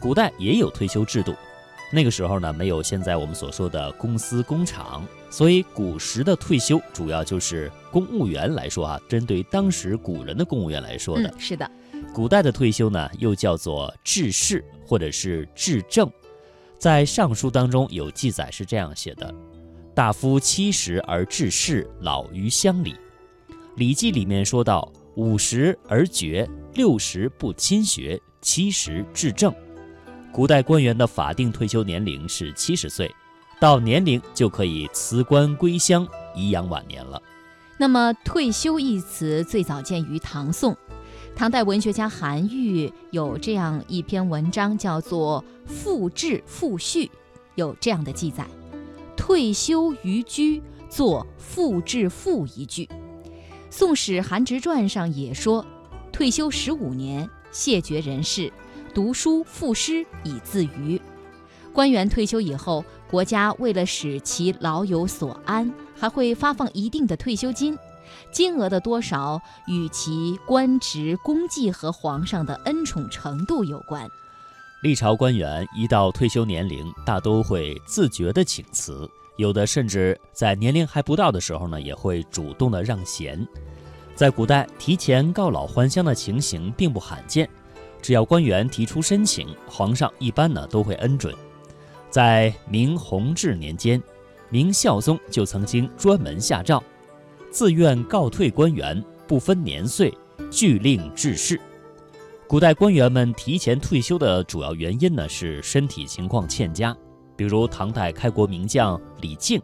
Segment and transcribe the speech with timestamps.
[0.00, 1.34] 古代也有退休制度，
[1.92, 11.28] 那个时候呢，没有现在我们所说的公司工厂，所以古时的退休主要就是公务员来说啊，针对当时古人的公务员来说的。
[11.28, 11.70] 嗯，是的。
[12.14, 16.10] 古代的退休呢，又叫做治世或者是治政，
[16.78, 19.32] 在《尚书》当中有记载是这样写的
[19.94, 22.94] ：“大夫七十而治世，老于乡里。”
[23.76, 24.90] 《礼记》里面说到。
[25.16, 29.52] 五十而绝，六十不亲学，七十治政。
[30.32, 33.12] 古代官员的法定退休年龄是七十岁，
[33.58, 37.20] 到年龄就可以辞官归乡，颐养晚年了。
[37.76, 40.76] 那么“退休”一词最早见于唐宋，
[41.34, 47.06] 唐代文学家韩愈有这样一篇文章，叫做《复志复序》，
[47.56, 48.46] 有这样的记载
[49.16, 52.84] ：“退休于居，作复志赋一句。”
[53.68, 55.66] 《宋史·韩直传》上也说，
[56.12, 58.52] 退休十五年，谢绝人世，
[58.94, 61.00] 读书赋诗以自娱。
[61.72, 67.78] 官员退休以后，国家为了使其老有所安，还会发放一定的退休金，
[68.32, 74.08] 金额的多少与其官职功绩和皇上的恩宠程度有关。
[74.82, 79.08] 历朝官员一到退休年龄，大都会自觉地请辞。
[79.36, 83.46] 有的甚至在年龄还不到的时候呢，也会主动的让贤。
[84.14, 87.48] 在古代，提前告老还乡的情形并不罕见。
[88.02, 91.34] 只要官员提出申请，皇上一般呢都会恩准。
[92.08, 94.02] 在明弘治年间，
[94.48, 96.82] 明孝宗就曾经专门下诏，
[97.50, 100.12] 自愿告退官员，不分年岁，
[100.50, 101.60] 俱令致仕。
[102.48, 106.96] 古代官员们提前退休的主要原因呢，是身体情况欠佳。
[107.36, 109.62] 比如唐代开国名将李靖，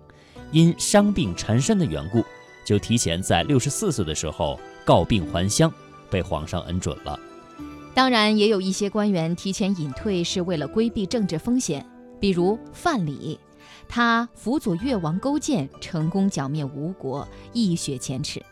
[0.53, 2.25] 因伤病缠身的缘故，
[2.65, 5.71] 就提前在六十四岁的时候告病还乡，
[6.09, 7.19] 被皇上恩准了。
[7.97, 11.83] 当然，也有一些官员提前隐退是为了规避政治风险，
[12.21, 13.39] 比如范蠡，
[13.89, 18.45] 他辅佐越王勾践，成功剿灭吴国，一雪前耻。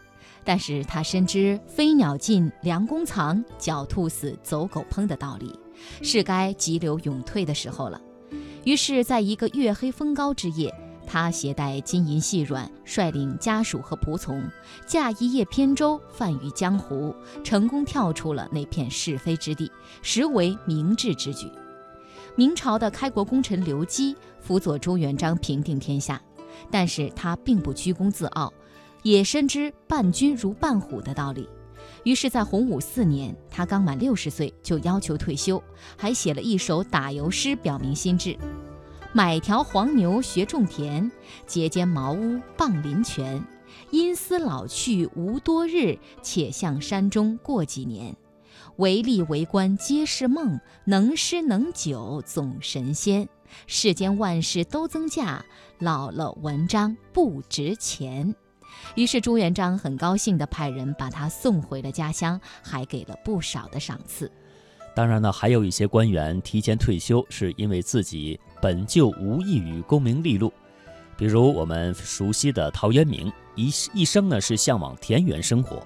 [0.45, 5.55] 但是他深知“飞鸟尽，良弓藏；狡兔死，走狗烹”的道理，
[6.01, 8.01] 是该急流勇退的时候了。
[8.65, 10.75] 于是，在一个月黑风高之夜，
[11.07, 14.43] 他携带金银细软，率领家属和仆从，
[14.87, 19.71] 驾一叶扁舟，泛于江湖，成功跳出了那片是非之地，
[20.03, 21.51] 实为明智之举。
[22.37, 26.21] 明朝的开国功臣刘基辅佐朱元璋平定天下，
[26.71, 28.53] 但是他并不居功自傲，
[29.03, 31.49] 也深知伴君如伴虎的道理。
[32.03, 35.63] 于是，在洪武四年，他刚满六十岁，就要求退休，
[35.97, 38.37] 还写了一首打油诗，表明心志：
[39.17, 41.09] 买条黄牛学种田，
[41.47, 43.41] 结间茅屋傍林泉。
[43.91, 48.17] 因思老去无多日，且向山中过几年。
[48.79, 53.29] 为利为官皆是梦，能诗能酒总神仙。
[53.69, 55.45] 世间万事都增价，
[55.79, 58.35] 老了文章不值钱。
[58.97, 64.29] 于是朱元璋很高兴地派人把他送回了家乡，还给了不少的赏赐。
[64.97, 70.51] 当然呢，还有一些官员提前退休，是因为自己本就无异于功名利禄。
[71.19, 75.77] 比如我们熟悉的陶渊明，一一生呢是向往田园生活；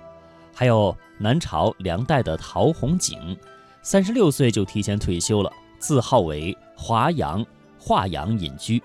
[0.54, 3.36] 还有南朝梁代的陶弘景，
[3.82, 5.50] 三十六岁就提前退休了，
[5.80, 7.44] 自号为华阳
[7.80, 8.80] 华阳隐居，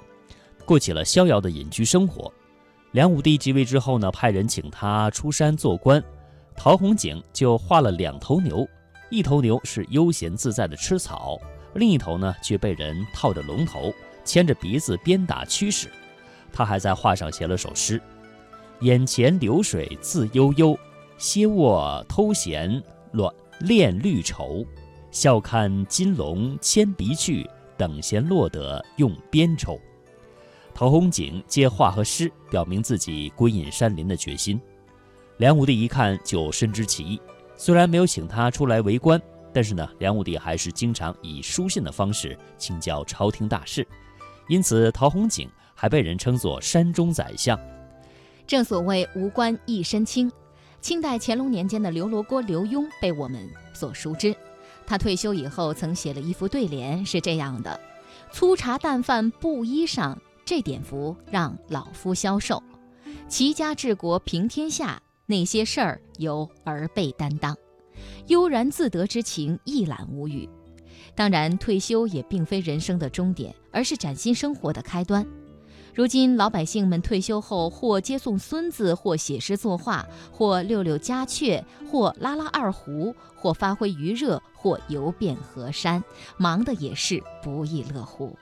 [0.66, 2.34] 过起了逍遥的隐居生活。
[2.94, 6.04] 梁武帝即位之后呢，派人请他出山做官，
[6.56, 8.68] 陶弘景就画了两头牛，
[9.12, 11.38] 一头牛是悠闲自在的吃草，
[11.76, 15.90] 另一头呢却被人套着龙头，牵着鼻子鞭打驱使。
[16.52, 18.00] 他还在画上写了首诗
[18.82, 20.78] ：“眼前流水自悠悠，
[21.18, 24.66] 歇卧偷闲乱恋绿绸。
[25.10, 27.48] 笑看金龙牵鼻去，
[27.78, 29.80] 等闲落得用鞭抽。”
[30.76, 34.60] 陶弘景借画和诗表明自己归隐山林的决心。
[35.38, 37.22] 梁武帝一看就深知其意，
[37.56, 39.22] 虽然没有请他出来为官，
[39.54, 43.88] 但是呢，梁武帝还是经常以书信的方式请教朝廷大事。
[44.48, 47.58] 因此，陶弘景还被人称作山中宰相。
[48.48, 50.32] 正所谓无官一身轻。
[50.82, 54.36] 清代乾隆年间的刘罗锅刘墉被我们所熟知。
[54.86, 57.80] 他退休以后曾写了一副对联，是这样的：
[58.34, 60.18] 粗茶淡饭布衣裳。
[60.46, 62.62] 这点福让老夫消受，
[63.30, 67.58] 齐家治国平天下，那些事儿由儿辈担当，
[68.28, 70.48] 悠然自得之情一览无余。
[71.16, 75.26] 当然，退休也并非人生的终点，而是崭新生活的开端。
[75.94, 86.04] 如今老百姓们退休后，或接送孙子，或写诗作画，或遛遛家雀，或拉拉二胡，或发挥余热，或游遍河山，
[86.38, 88.36] 忙得也是不亦乐乎。